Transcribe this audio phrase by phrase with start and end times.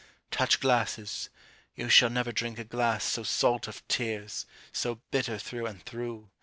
[0.31, 1.29] Touch glasses!
[1.77, 6.31] Tou shall never drink a glass So salt of tears, so bitter through and through.